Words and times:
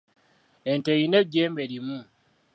Ente 0.71 0.89
eyina 0.95 1.17
ejjembe 1.23 1.63
limu. 1.71 1.97